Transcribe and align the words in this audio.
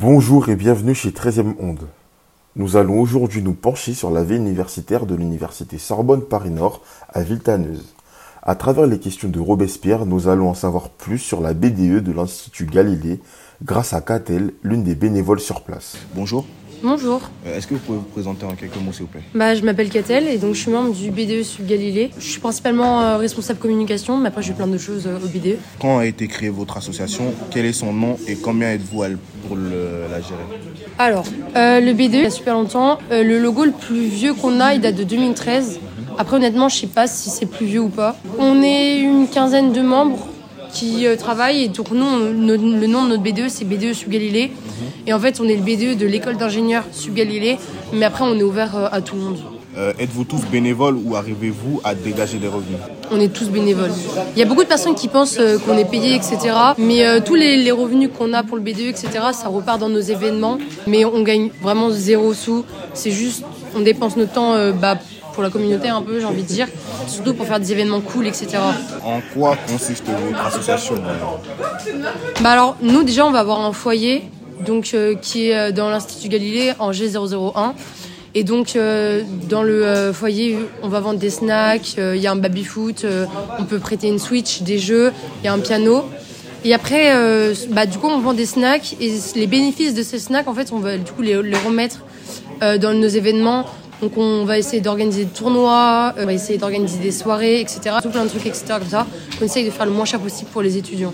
Bonjour 0.00 0.48
et 0.48 0.56
bienvenue 0.56 0.94
chez 0.94 1.10
13e 1.10 1.56
Onde. 1.60 1.86
Nous 2.56 2.78
allons 2.78 2.98
aujourd'hui 2.98 3.42
nous 3.42 3.52
pencher 3.52 3.92
sur 3.92 4.10
la 4.10 4.24
vie 4.24 4.36
universitaire 4.36 5.04
de 5.04 5.14
l'université 5.14 5.76
Sorbonne 5.76 6.22
Paris-Nord 6.22 6.80
à 7.10 7.20
Villetaneuse. 7.20 7.94
À 8.42 8.54
travers 8.54 8.86
les 8.86 8.98
questions 8.98 9.28
de 9.28 9.38
Robespierre, 9.38 10.06
nous 10.06 10.28
allons 10.28 10.48
en 10.48 10.54
savoir 10.54 10.88
plus 10.88 11.18
sur 11.18 11.42
la 11.42 11.52
BDE 11.52 12.02
de 12.02 12.12
l'Institut 12.12 12.64
Galilée 12.64 13.20
grâce 13.62 13.92
à 13.92 14.00
Catel, 14.00 14.54
l'une 14.62 14.84
des 14.84 14.94
bénévoles 14.94 15.38
sur 15.38 15.64
place. 15.64 15.98
Bonjour. 16.14 16.46
Bonjour, 16.82 17.20
Euh, 17.46 17.58
Est-ce 17.58 17.66
que 17.66 17.74
vous 17.74 17.80
pouvez 17.80 17.98
vous 17.98 18.04
présenter 18.04 18.44
en 18.46 18.54
quelques 18.54 18.76
mots, 18.76 18.92
s'il 18.92 19.02
vous 19.02 19.08
plaît? 19.08 19.20
Bah, 19.34 19.54
je 19.54 19.62
m'appelle 19.62 19.90
Catel 19.90 20.26
et 20.28 20.38
donc 20.38 20.54
je 20.54 20.60
suis 20.62 20.70
membre 20.70 20.94
du 20.94 21.10
BDE 21.10 21.42
Sud 21.42 21.66
Galilée. 21.66 22.10
Je 22.18 22.24
suis 22.24 22.40
principalement 22.40 23.02
euh, 23.02 23.16
responsable 23.18 23.58
communication, 23.58 24.16
mais 24.16 24.28
après 24.28 24.42
je 24.42 24.48
fais 24.48 24.54
plein 24.54 24.66
de 24.66 24.78
choses 24.78 25.06
euh, 25.06 25.16
au 25.22 25.28
BDE. 25.28 25.58
Quand 25.78 25.98
a 25.98 26.06
été 26.06 26.26
créée 26.26 26.48
votre 26.48 26.76
association 26.78 27.34
Quel 27.50 27.66
est 27.66 27.72
son 27.74 27.92
nom 27.92 28.16
et 28.26 28.36
combien 28.36 28.72
êtes-vous 28.72 29.04
pour 29.46 29.56
le- 29.56 30.06
la 30.10 30.20
gérer? 30.20 30.40
Alors, 30.98 31.24
le 31.54 31.92
BDE, 31.92 32.14
il 32.14 32.22
y 32.22 32.26
a 32.26 32.30
super 32.30 32.54
longtemps. 32.54 32.98
Le 33.10 33.38
logo 33.38 33.64
le 33.64 33.72
plus 33.72 34.06
vieux 34.06 34.32
qu'on 34.34 34.58
a, 34.60 34.74
il 34.74 34.80
date 34.80 34.96
de 34.96 35.04
2013. 35.04 35.80
Après, 36.18 36.36
honnêtement, 36.36 36.68
je 36.68 36.76
sais 36.76 36.86
pas 36.86 37.06
si 37.06 37.30
c'est 37.30 37.46
plus 37.46 37.66
vieux 37.66 37.80
ou 37.80 37.88
pas. 37.88 38.16
On 38.38 38.62
est 38.62 39.00
une 39.00 39.28
quinzaine 39.28 39.72
de 39.72 39.80
membres 39.82 40.26
qui 40.72 41.06
euh, 41.06 41.16
travaillent 41.16 41.64
et 41.64 41.68
donc 41.68 41.90
nous, 41.90 42.04
on- 42.04 42.18
no- 42.32 42.56
le 42.56 42.86
nom 42.86 43.04
de 43.04 43.10
notre 43.10 43.22
BDE, 43.22 43.48
c'est 43.48 43.64
BDE 43.64 43.92
Sud 43.92 44.08
Galilée. 44.10 44.50
Et 45.06 45.12
en 45.12 45.20
fait, 45.20 45.40
on 45.40 45.44
est 45.48 45.56
le 45.56 45.62
BDE 45.62 45.96
de 45.98 46.06
l'école 46.06 46.36
d'ingénieurs 46.36 46.84
Sud 46.92 47.14
Galilée, 47.14 47.58
mais 47.92 48.04
après, 48.04 48.24
on 48.24 48.34
est 48.38 48.42
ouvert 48.42 48.76
euh, 48.76 48.88
à 48.90 49.00
tout 49.00 49.16
le 49.16 49.22
monde. 49.22 49.38
Euh, 49.78 49.92
Êtes-vous 50.00 50.24
tous 50.24 50.42
bénévoles 50.50 50.96
ou 50.96 51.14
arrivez-vous 51.14 51.80
à 51.84 51.94
dégager 51.94 52.38
des 52.38 52.48
revenus? 52.48 52.76
On 53.12 53.20
est 53.20 53.28
tous 53.32 53.48
bénévoles. 53.48 53.92
Il 54.34 54.38
y 54.40 54.42
a 54.42 54.44
beaucoup 54.44 54.64
de 54.64 54.68
personnes 54.68 54.96
qui 54.96 55.06
pensent 55.06 55.38
euh, 55.38 55.58
qu'on 55.58 55.78
est 55.78 55.84
payé, 55.88 56.14
etc. 56.16 56.38
Mais 56.76 57.06
euh, 57.06 57.20
tous 57.24 57.36
les, 57.36 57.56
les 57.56 57.70
revenus 57.70 58.10
qu'on 58.16 58.32
a 58.32 58.42
pour 58.42 58.56
le 58.56 58.62
BDE, 58.64 58.80
etc., 58.88 59.08
ça 59.32 59.48
repart 59.48 59.78
dans 59.78 59.88
nos 59.88 60.00
événements. 60.00 60.58
Mais 60.88 61.04
on 61.04 61.22
gagne 61.22 61.50
vraiment 61.62 61.88
zéro 61.90 62.34
sous. 62.34 62.64
C'est 62.94 63.12
juste, 63.12 63.44
on 63.76 63.80
dépense 63.80 64.16
notre 64.16 64.32
temps 64.32 64.54
euh, 64.54 64.72
bah, 64.72 64.98
pour 65.40 65.46
la 65.46 65.50
communauté 65.50 65.88
un 65.88 66.02
peu, 66.02 66.20
j'ai 66.20 66.26
envie 66.26 66.42
de 66.42 66.48
dire. 66.48 66.68
Surtout 67.08 67.32
pour 67.32 67.46
faire 67.46 67.58
des 67.58 67.72
événements 67.72 68.02
cool, 68.02 68.26
etc. 68.26 68.58
En 69.02 69.22
quoi 69.32 69.56
consiste 69.66 70.04
votre 70.04 70.44
association 70.44 70.96
Bah 72.42 72.50
alors, 72.50 72.76
nous 72.82 73.04
déjà, 73.04 73.24
on 73.24 73.30
va 73.30 73.38
avoir 73.38 73.60
un 73.60 73.72
foyer 73.72 74.28
donc, 74.66 74.90
euh, 74.92 75.14
qui 75.14 75.48
est 75.48 75.56
euh, 75.56 75.72
dans 75.72 75.88
l'Institut 75.88 76.28
Galilée 76.28 76.74
en 76.78 76.90
G001. 76.90 77.72
Et 78.34 78.44
donc, 78.44 78.76
euh, 78.76 79.22
dans 79.48 79.62
le 79.62 79.82
euh, 79.82 80.12
foyer, 80.12 80.58
on 80.82 80.88
va 80.88 81.00
vendre 81.00 81.18
des 81.18 81.30
snacks, 81.30 81.94
euh, 81.96 82.14
il 82.14 82.20
y 82.20 82.26
a 82.26 82.32
un 82.32 82.36
baby-foot, 82.36 83.06
on 83.58 83.64
peut 83.64 83.78
prêter 83.78 84.08
une 84.08 84.18
Switch, 84.18 84.60
des 84.60 84.78
jeux, 84.78 85.10
il 85.42 85.46
y 85.46 85.48
a 85.48 85.54
un 85.54 85.58
piano. 85.58 86.04
Et 86.66 86.74
après, 86.74 87.14
bah, 87.70 87.86
du 87.86 87.96
coup, 87.96 88.08
on 88.08 88.20
vend 88.20 88.34
des 88.34 88.44
snacks 88.44 88.94
et 89.00 89.10
les 89.36 89.46
bénéfices 89.46 89.94
de 89.94 90.02
ces 90.02 90.18
snacks, 90.18 90.48
en 90.48 90.52
fait, 90.52 90.70
on 90.74 90.78
va 90.80 90.98
du 90.98 91.10
coup 91.10 91.22
les, 91.22 91.42
les 91.42 91.56
remettre 91.56 92.00
dans 92.60 92.92
nos 92.92 93.08
événements. 93.08 93.64
Donc, 94.00 94.12
on 94.16 94.44
va 94.44 94.58
essayer 94.58 94.80
d'organiser 94.80 95.24
des 95.24 95.30
tournois, 95.30 96.14
euh, 96.16 96.22
on 96.22 96.26
va 96.26 96.32
essayer 96.32 96.58
d'organiser 96.58 96.98
des 96.98 97.12
soirées, 97.12 97.60
etc. 97.60 97.96
Tout 98.02 98.10
plein 98.10 98.24
de 98.24 98.30
trucs, 98.30 98.46
etc. 98.46 98.64
Comme 98.78 98.88
ça. 98.88 99.06
On 99.40 99.44
essaye 99.44 99.64
de 99.64 99.70
faire 99.70 99.86
le 99.86 99.92
moins 99.92 100.04
cher 100.04 100.20
possible 100.20 100.50
pour 100.50 100.62
les 100.62 100.76
étudiants. 100.76 101.12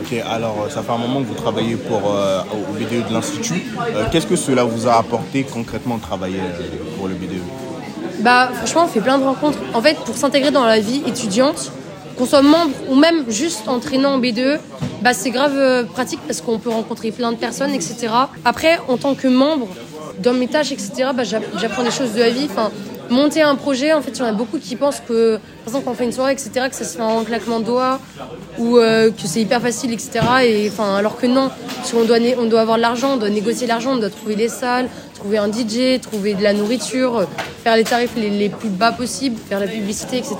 Ok, 0.00 0.14
alors 0.26 0.64
euh, 0.64 0.70
ça 0.70 0.82
fait 0.82 0.92
un 0.92 0.96
moment 0.98 1.20
que 1.20 1.26
vous 1.26 1.34
travaillez 1.34 1.76
pour, 1.76 2.14
euh, 2.14 2.40
au 2.52 2.72
BDE 2.72 3.06
de 3.08 3.12
l'Institut. 3.12 3.62
Euh, 3.94 4.04
Qu'est-ce 4.10 4.26
que 4.26 4.36
cela 4.36 4.64
vous 4.64 4.88
a 4.88 4.94
apporté 4.94 5.44
concrètement 5.44 5.98
de 5.98 6.02
travailler 6.02 6.40
pour 6.96 7.06
le 7.06 7.14
BDE 7.14 7.42
Bah 8.20 8.48
franchement 8.54 8.84
on 8.84 8.88
fait 8.88 9.02
plein 9.02 9.18
de 9.18 9.24
rencontres. 9.24 9.58
En 9.74 9.82
fait 9.82 9.98
pour 9.98 10.16
s'intégrer 10.16 10.52
dans 10.52 10.64
la 10.64 10.80
vie 10.80 11.02
étudiante, 11.06 11.70
qu'on 12.16 12.24
soit 12.24 12.40
membre 12.40 12.70
ou 12.88 12.94
même 12.94 13.24
juste 13.28 13.68
entraînant 13.68 14.14
en 14.14 14.20
B2, 14.20 14.58
bah 15.02 15.12
c'est 15.12 15.30
grave 15.30 15.86
pratique 15.92 16.20
parce 16.26 16.40
qu'on 16.40 16.58
peut 16.58 16.70
rencontrer 16.70 17.10
plein 17.10 17.32
de 17.32 17.36
personnes, 17.36 17.74
etc. 17.74 18.08
Après 18.46 18.78
en 18.88 18.96
tant 18.96 19.14
que 19.14 19.28
membre, 19.28 19.68
dans 20.18 20.32
mes 20.32 20.48
tâches, 20.48 20.72
etc. 20.72 21.10
Bah, 21.14 21.24
j'app- 21.24 21.44
j'apprends 21.60 21.82
des 21.84 21.90
choses 21.90 22.12
de 22.14 22.20
la 22.20 22.30
vie. 22.30 22.46
Enfin, 22.50 22.70
monter 23.08 23.42
un 23.42 23.54
projet, 23.56 23.92
en 23.92 24.02
fait, 24.02 24.10
il 24.12 24.18
y 24.18 24.22
en 24.22 24.26
a 24.26 24.32
beaucoup 24.32 24.58
qui 24.58 24.76
pensent 24.76 25.00
que, 25.06 25.36
par 25.36 25.68
exemple, 25.68 25.84
quand 25.84 25.90
on 25.92 25.94
fait 25.94 26.04
une 26.04 26.12
soirée, 26.12 26.32
etc., 26.32 26.50
que 26.70 26.76
ça 26.76 26.84
se 26.84 26.96
fait 26.96 27.02
en 27.02 27.24
claquement 27.24 27.60
de 27.60 27.64
doigts 27.64 27.98
ou 28.58 28.78
euh, 28.78 29.10
que 29.10 29.26
c'est 29.26 29.40
hyper 29.40 29.60
facile, 29.60 29.92
etc. 29.92 30.20
Et 30.44 30.68
enfin, 30.72 30.94
alors 30.96 31.16
que 31.16 31.26
non, 31.26 31.50
parce 31.76 31.92
qu'on 31.92 32.04
doit, 32.04 32.18
on 32.38 32.46
doit 32.46 32.60
avoir 32.60 32.76
de 32.76 32.82
l'argent, 32.82 33.14
on 33.14 33.16
doit 33.16 33.30
négocier 33.30 33.66
l'argent, 33.66 33.92
on 33.94 33.98
doit 33.98 34.10
trouver 34.10 34.36
les 34.36 34.48
salles, 34.48 34.88
trouver 35.16 35.38
un 35.38 35.48
DJ, 35.50 36.00
trouver 36.00 36.34
de 36.34 36.42
la 36.42 36.52
nourriture, 36.52 37.26
faire 37.64 37.76
les 37.76 37.84
tarifs 37.84 38.12
les, 38.16 38.30
les 38.30 38.48
plus 38.48 38.68
bas 38.68 38.92
possibles, 38.92 39.36
faire 39.48 39.60
la 39.60 39.66
publicité, 39.66 40.18
etc. 40.18 40.36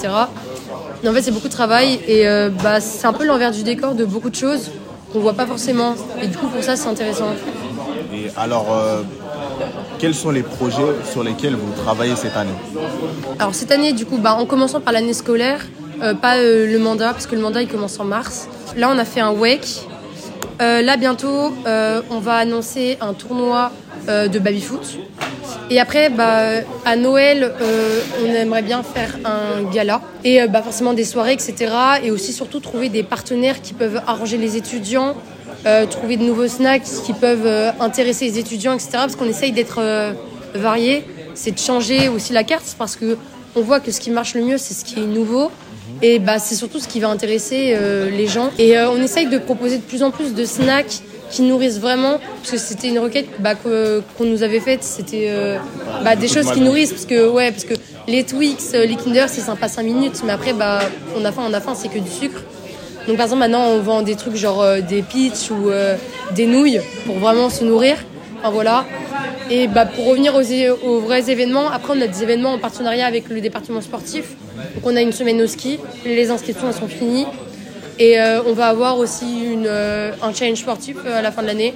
En 1.07 1.13
fait, 1.13 1.23
c'est 1.23 1.31
beaucoup 1.31 1.49
de 1.49 1.53
travail 1.53 1.99
et 2.07 2.29
euh, 2.29 2.51
bah, 2.63 2.81
c'est 2.81 3.07
un 3.07 3.13
peu 3.15 3.25
l'envers 3.25 3.51
du 3.53 3.63
décor 3.63 3.95
de 3.95 4.05
beaucoup 4.05 4.31
de 4.31 4.35
choses 4.37 4.71
qu'on 5.13 5.19
voit 5.21 5.33
pas 5.33 5.47
forcément. 5.47 5.95
Et 6.23 6.27
du 6.29 6.37
coup, 6.37 6.47
pour 6.47 6.63
ça, 6.63 6.77
c'est 6.77 6.89
intéressant. 6.89 7.31
Et 8.15 8.31
alors, 8.37 8.67
euh, 8.73 9.03
quels 10.01 10.15
sont 10.15 10.31
les 10.31 10.43
projets 10.43 10.95
sur 11.05 11.23
lesquels 11.23 11.55
vous 11.55 11.73
travaillez 11.83 12.17
cette 12.17 12.37
année 12.37 12.55
Alors 13.39 13.55
cette 13.55 13.71
année, 13.71 13.93
du 13.93 14.07
coup, 14.07 14.17
bah, 14.17 14.35
en 14.35 14.47
commençant 14.47 14.81
par 14.81 14.95
l'année 14.95 15.13
scolaire, 15.13 15.67
euh, 16.03 16.15
pas 16.15 16.39
euh, 16.39 16.67
le 16.67 16.79
mandat, 16.79 17.13
parce 17.13 17.27
que 17.27 17.35
le 17.35 17.43
mandat 17.43 17.61
il 17.61 17.69
commence 17.69 18.01
en 18.01 18.05
mars. 18.05 18.49
Là, 18.77 18.91
on 18.91 18.99
a 18.99 19.05
fait 19.05 19.21
un 19.21 19.33
wake. 19.33 19.83
Euh, 20.63 20.81
là, 20.81 20.97
bientôt, 20.97 21.55
on 21.67 22.19
va 22.19 22.35
annoncer 22.35 22.97
un 23.01 23.13
tournoi 23.13 23.73
de 24.09 24.39
baby-foot. 24.39 24.99
Et 25.69 25.79
après, 25.79 26.11
bah, 26.11 26.63
à 26.85 26.97
Noël, 26.97 27.53
on 28.23 28.27
aimerait 28.27 28.63
bien 28.63 28.83
faire 28.83 29.17
un 29.25 29.71
gala. 29.71 30.01
Et 30.25 30.47
bah, 30.49 30.63
forcément 30.63 30.93
des 30.93 31.05
soirées, 31.05 31.33
etc. 31.33 31.73
Et 32.03 32.11
aussi, 32.11 32.33
surtout, 32.33 32.61
trouver 32.61 32.89
des 32.89 33.03
partenaires 33.03 33.63
qui 33.63 33.73
peuvent 33.73 34.01
arranger 34.07 34.37
les 34.37 34.57
étudiants, 34.57 35.15
euh, 35.67 35.87
trouver 35.87 36.17
de 36.17 36.25
nouveaux 36.25 36.49
snacks 36.49 36.89
qui 37.05 37.13
peuvent 37.13 37.47
euh, 37.47 37.71
intéresser 37.81 38.27
les 38.27 38.39
étudiants, 38.39 38.73
etc. 38.73 38.91
Parce 38.93 39.17
qu'on 39.17 39.29
essaye 39.29 39.53
d'être 39.53 39.79
euh, 39.79 40.13
varié. 40.55 41.05
C'est 41.35 41.53
de 41.53 41.59
changer 41.59 42.09
aussi 42.09 42.33
la 42.33 42.45
carte, 42.45 42.75
parce 42.79 42.97
que 42.97 43.17
on 43.57 43.63
voit 43.63 43.81
que 43.81 43.91
ce 43.91 44.01
qui 44.01 44.11
marche 44.11 44.35
le 44.35 44.43
mieux, 44.43 44.59
c'est 44.59 44.75
ce 44.75 44.85
qui 44.85 45.01
est 45.01 45.07
nouveau. 45.07 45.51
Et 46.03 46.19
bah, 46.19 46.39
c'est 46.39 46.55
surtout 46.55 46.79
ce 46.79 46.89
qui 46.89 47.01
va 47.01 47.09
intéresser 47.09 47.75
euh, 47.75 48.11
les 48.11 48.27
gens. 48.27 48.51
Et 48.59 48.77
euh, 48.77 48.91
on 48.91 49.01
essaye 49.03 49.27
de 49.27 49.39
proposer 49.39 49.77
de 49.79 49.83
plus 49.83 50.03
en 50.03 50.11
plus 50.11 50.35
de 50.35 50.45
snacks 50.45 51.01
qui 51.31 51.43
nourrissent 51.43 51.79
vraiment, 51.79 52.19
parce 52.39 52.51
que 52.51 52.59
c'était 52.59 52.89
une 52.89 52.99
requête 52.99 53.27
bah, 53.39 53.55
qu'on 53.55 54.25
nous 54.25 54.43
avait 54.43 54.59
faite, 54.59 54.83
c'était 54.83 55.27
euh, 55.29 55.59
bah, 56.03 56.17
des 56.17 56.27
choses 56.27 56.51
qui 56.51 56.61
nourrissent, 56.61 56.91
parce 56.91 57.07
que, 57.07 57.29
ouais, 57.29 57.53
parce 57.53 57.65
que 57.65 57.75
les 58.09 58.25
Twix, 58.25 58.73
les 58.73 58.97
Kinder, 58.97 59.27
c'est 59.29 59.41
sympa 59.41 59.69
5 59.69 59.85
minutes, 59.85 60.23
mais 60.25 60.33
après, 60.33 60.53
bah, 60.53 60.81
on 61.17 61.25
a 61.25 61.31
faim, 61.31 61.43
on 61.49 61.55
a 61.55 61.61
faim, 61.61 61.75
c'est 61.77 61.89
que 61.89 62.01
du 62.01 62.11
sucre. 62.11 62.43
Donc 63.07 63.17
par 63.17 63.27
exemple, 63.27 63.41
maintenant, 63.41 63.67
on 63.69 63.81
vend 63.81 64.03
des 64.03 64.17
trucs 64.17 64.37
genre 64.37 64.63
euh, 64.63 64.81
des 64.81 65.03
peach 65.03 65.51
ou 65.51 65.71
euh, 65.71 65.97
des 66.35 66.47
nouilles 66.47 66.81
pour 67.07 67.17
vraiment 67.19 67.51
se 67.51 67.65
nourrir. 67.65 67.97
Enfin 68.39 68.51
voilà. 68.51 68.85
Et 69.51 69.67
bah, 69.67 69.85
pour 69.85 70.07
revenir 70.07 70.35
aux, 70.37 71.01
vrais 71.01 71.31
événements, 71.31 71.71
après, 71.71 71.95
on 71.97 72.01
a 72.01 72.07
des 72.07 72.23
événements 72.23 72.53
en 72.53 72.59
partenariat 72.59 73.07
avec 73.07 73.29
le 73.29 73.41
département 73.41 73.81
sportif. 73.81 74.37
Donc 74.75 74.85
on 74.85 74.97
a 74.97 75.01
une 75.01 75.13
semaine 75.13 75.41
au 75.43 75.47
ski, 75.47 75.79
les 76.05 76.31
inscriptions 76.31 76.69
elles 76.69 76.75
sont 76.75 76.89
finies. 76.89 77.27
Et 77.99 78.21
euh, 78.21 78.43
on 78.47 78.53
va 78.53 78.69
avoir 78.69 78.99
aussi 78.99 79.45
une, 79.45 79.69
un 79.69 80.33
challenge 80.33 80.59
sportif 80.59 80.97
à 81.05 81.21
la 81.21 81.33
fin 81.33 81.43
de 81.43 81.49
l'année. 81.49 81.75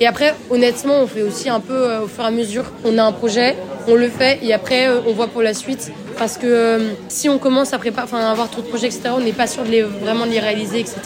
Et 0.00 0.06
après, 0.06 0.34
honnêtement, 0.50 1.00
on 1.02 1.06
fait 1.06 1.22
aussi 1.22 1.48
un 1.48 1.60
peu 1.60 1.72
euh, 1.72 2.02
au 2.02 2.06
fur 2.06 2.24
et 2.24 2.26
à 2.26 2.30
mesure. 2.30 2.64
On 2.84 2.98
a 2.98 3.04
un 3.04 3.12
projet, 3.12 3.56
on 3.88 3.94
le 3.94 4.08
fait, 4.08 4.38
et 4.42 4.52
après, 4.52 4.88
euh, 4.88 5.00
on 5.06 5.12
voit 5.12 5.28
pour 5.28 5.42
la 5.42 5.54
suite. 5.54 5.90
Parce 6.18 6.36
que 6.36 6.46
euh, 6.46 6.90
si 7.08 7.28
on 7.28 7.38
commence 7.38 7.72
à 7.72 7.78
préparer, 7.78 8.04
enfin, 8.04 8.18
avoir 8.18 8.50
trop 8.50 8.60
de 8.60 8.66
projets, 8.66 8.86
etc., 8.86 9.10
on 9.16 9.20
n'est 9.20 9.32
pas 9.32 9.46
sûr 9.46 9.64
de 9.64 9.70
les, 9.70 9.82
vraiment 9.82 10.26
de 10.26 10.30
les 10.32 10.40
réaliser, 10.40 10.80
etc. 10.80 11.00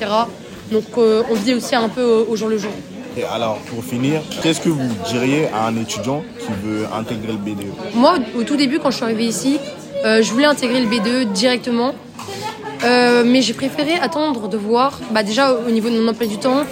Donc, 0.72 0.84
on 0.96 1.34
vit 1.34 1.54
aussi 1.54 1.74
un 1.74 1.88
peu 1.88 2.02
au, 2.02 2.26
au 2.30 2.36
jour 2.36 2.48
le 2.48 2.58
jour. 2.58 2.70
Et 3.16 3.24
alors, 3.24 3.58
pour 3.58 3.82
finir, 3.82 4.22
qu'est-ce 4.40 4.60
que 4.60 4.68
vous 4.68 4.88
diriez 5.08 5.48
à 5.52 5.66
un 5.66 5.76
étudiant 5.76 6.22
qui 6.38 6.46
veut 6.64 6.86
intégrer 6.96 7.32
le 7.32 7.38
BDE 7.38 7.66
Moi, 7.94 8.18
au 8.38 8.44
tout 8.44 8.56
début, 8.56 8.78
quand 8.78 8.90
je 8.92 8.96
suis 8.96 9.04
arrivée 9.04 9.26
ici, 9.26 9.58
je 10.04 10.30
voulais 10.30 10.46
intégrer 10.46 10.80
le 10.80 10.86
B2 10.86 11.32
directement. 11.32 11.92
Euh, 12.84 13.24
mais 13.26 13.42
j'ai 13.42 13.52
préféré 13.52 13.94
attendre 13.94 14.48
de 14.48 14.56
voir, 14.56 15.00
bah, 15.10 15.22
déjà 15.22 15.52
au 15.52 15.70
niveau 15.70 15.90
de 15.90 16.00
mon 16.00 16.08
emploi 16.08 16.26
du 16.26 16.38
temps, 16.38 16.62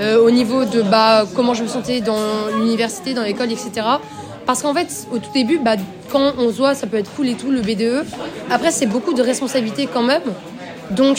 au 0.00 0.30
niveau 0.30 0.64
de 0.64 0.82
bah, 0.82 1.24
comment 1.34 1.54
je 1.54 1.62
me 1.62 1.68
sentais 1.68 2.00
dans 2.00 2.18
l'université, 2.58 3.14
dans 3.14 3.22
l'école, 3.22 3.52
etc. 3.52 3.70
Parce 4.46 4.62
qu'en 4.62 4.74
fait, 4.74 4.88
au 5.12 5.18
tout 5.18 5.30
début, 5.32 5.58
bah, 5.58 5.76
quand 6.10 6.32
on 6.38 6.48
se 6.50 6.56
voit, 6.56 6.74
ça 6.74 6.86
peut 6.86 6.96
être 6.96 7.10
cool 7.14 7.28
et 7.28 7.34
tout, 7.34 7.50
le 7.50 7.60
BDE. 7.60 8.04
Après, 8.50 8.70
c'est 8.72 8.86
beaucoup 8.86 9.12
de 9.12 9.22
responsabilités 9.22 9.86
quand 9.86 10.02
même. 10.02 10.22
Donc, 10.90 11.18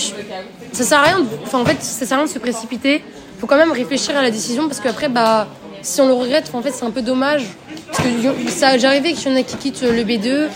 ça 0.74 0.84
sert 0.84 1.00
à 1.00 1.04
rien, 1.04 1.20
de- 1.20 1.26
enfin, 1.44 1.60
en 1.60 1.66
fait, 1.66 1.82
ça 1.82 2.06
sert 2.06 2.18
à 2.18 2.22
rien 2.22 2.28
de 2.28 2.32
se 2.34 2.40
précipiter. 2.40 3.04
faut 3.40 3.48
quand 3.48 3.58
même 3.58 3.72
réfléchir 3.72 4.16
à 4.18 4.22
la 4.22 4.30
décision 4.30 4.68
parce 4.68 4.80
qu'après, 4.80 5.10
bah, 5.10 5.48
si 5.82 6.00
on 6.02 6.08
le 6.08 6.14
regrette, 6.14 6.52
en 6.54 6.62
fait, 6.62 6.72
c'est 6.72 6.86
un 6.86 6.92
peu 6.92 7.02
dommage. 7.02 7.44
Parce 7.88 8.04
que 8.04 8.52
ça, 8.52 8.78
j'ai 8.78 8.86
arrivé 8.86 9.14
qu'il 9.14 9.32
y 9.32 9.34
en 9.34 9.38
a 9.40 9.42
qui 9.44 9.56
quittent 9.58 9.82
le 9.82 10.04
B2, 10.04 10.48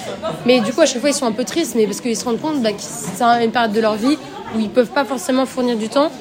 mais 0.45 0.59
du 0.59 0.71
coup, 0.71 0.81
à 0.81 0.85
chaque 0.85 0.99
fois, 1.01 1.09
ils 1.09 1.15
sont 1.15 1.25
un 1.25 1.31
peu 1.31 1.43
tristes, 1.45 1.73
mais 1.75 1.85
parce 1.85 1.99
qu'ils 2.01 2.15
se 2.15 2.23
rendent 2.25 2.39
compte 2.39 2.61
bah, 2.61 2.71
que 2.73 2.81
c'est 2.81 3.23
une 3.43 3.51
période 3.51 3.71
de 3.71 3.81
leur 3.81 3.95
vie 3.95 4.17
où 4.55 4.59
ils 4.59 4.69
peuvent 4.69 4.89
pas 4.91 5.03
forcément 5.03 5.45
fournir 5.47 5.77
du 5.77 5.89
temps. 5.89 6.11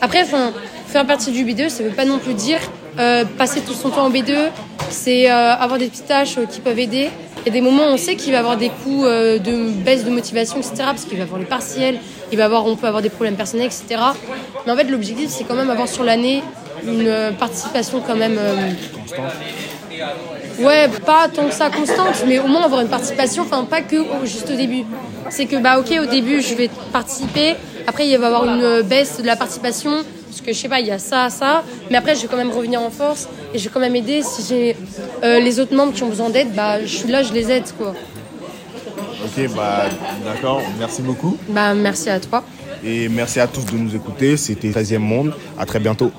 Après, 0.00 0.22
enfin, 0.22 0.52
faire 0.94 1.06
partie 1.06 1.32
du 1.32 1.44
B2, 1.44 1.70
ça 1.70 1.82
veut 1.82 1.90
pas 1.90 2.04
non 2.04 2.20
plus 2.20 2.34
dire 2.34 2.60
euh, 3.00 3.24
passer 3.36 3.60
tout 3.62 3.72
son 3.72 3.90
temps 3.90 4.04
en 4.06 4.10
B2, 4.12 4.32
c'est 4.90 5.28
euh, 5.28 5.52
avoir 5.54 5.76
des 5.76 5.88
petites 5.88 6.06
tâches 6.06 6.38
euh, 6.38 6.46
qui 6.46 6.60
peuvent 6.60 6.78
aider. 6.78 7.10
Il 7.40 7.46
y 7.46 7.50
a 7.50 7.52
des 7.52 7.60
moments 7.60 7.82
où 7.86 7.94
on 7.94 7.96
sait 7.96 8.14
qu'il 8.14 8.30
va 8.30 8.38
avoir 8.38 8.56
des 8.56 8.68
coups 8.70 9.04
de 9.04 9.70
baisse 9.84 10.04
de 10.04 10.10
motivation, 10.10 10.56
etc. 10.58 10.74
Parce 10.78 11.04
qu'il 11.04 11.18
va 11.18 11.24
avoir 11.24 11.40
les 11.40 11.46
partiels, 11.46 11.98
il 12.30 12.38
va 12.38 12.44
avoir, 12.44 12.64
on 12.64 12.76
peut 12.76 12.86
avoir 12.86 13.02
des 13.02 13.10
problèmes 13.10 13.34
personnels, 13.34 13.66
etc. 13.66 14.00
Mais 14.64 14.72
en 14.72 14.76
fait, 14.76 14.84
l'objectif, 14.84 15.28
c'est 15.30 15.42
quand 15.42 15.56
même 15.56 15.68
avoir 15.68 15.88
sur 15.88 16.04
l'année 16.04 16.42
une 16.86 17.12
participation 17.38 18.00
quand 18.00 18.14
même. 18.16 18.36
euh, 18.38 18.54
Ouais, 20.60 20.88
pas 21.04 21.26
tant 21.28 21.48
que 21.48 21.54
ça 21.54 21.68
constante, 21.70 22.24
mais 22.28 22.38
au 22.38 22.46
moins 22.46 22.62
avoir 22.62 22.80
une 22.80 22.88
participation, 22.88 23.42
enfin 23.42 23.64
pas 23.64 23.82
que 23.82 23.96
juste 24.24 24.48
au 24.50 24.56
début. 24.56 24.84
C'est 25.28 25.46
que 25.46 25.56
bah 25.56 25.80
ok, 25.80 25.90
au 26.00 26.06
début 26.06 26.40
je 26.40 26.54
vais 26.54 26.70
participer, 26.92 27.56
après 27.88 28.06
il 28.06 28.16
va 28.16 28.24
y 28.24 28.26
avoir 28.32 28.44
une 28.44 28.82
baisse 28.82 29.20
de 29.20 29.26
la 29.26 29.34
participation, 29.34 30.04
parce 30.34 30.46
que 30.46 30.52
je 30.52 30.58
sais 30.58 30.68
pas, 30.68 30.80
il 30.80 30.86
y 30.88 30.90
a 30.90 30.98
ça, 30.98 31.30
ça, 31.30 31.62
mais 31.90 31.96
après 31.96 32.16
je 32.16 32.22
vais 32.22 32.28
quand 32.28 32.36
même 32.36 32.50
revenir 32.50 32.80
en 32.82 32.90
force 32.90 33.28
et 33.52 33.58
je 33.58 33.64
vais 33.64 33.70
quand 33.72 33.78
même 33.78 33.94
aider. 33.94 34.20
Si 34.22 34.42
j'ai 34.48 34.76
euh, 35.22 35.38
les 35.38 35.60
autres 35.60 35.74
membres 35.76 35.92
qui 35.92 36.02
ont 36.02 36.08
besoin 36.08 36.28
d'aide, 36.28 36.52
bah 36.54 36.80
je 36.82 36.86
suis 36.86 37.08
là, 37.08 37.22
je 37.22 37.32
les 37.32 37.52
aide 37.52 37.70
quoi. 37.78 37.94
Ok, 39.24 39.54
bah 39.54 39.84
d'accord, 40.24 40.60
merci 40.78 41.02
beaucoup. 41.02 41.36
Bah 41.48 41.72
merci 41.74 42.10
à 42.10 42.18
toi. 42.18 42.42
Et 42.84 43.08
merci 43.08 43.38
à 43.38 43.46
tous 43.46 43.64
de 43.64 43.76
nous 43.76 43.94
écouter. 43.94 44.36
C'était 44.36 44.70
13e 44.70 44.98
Monde. 44.98 45.32
À 45.56 45.64
très 45.66 45.78
bientôt. 45.78 46.10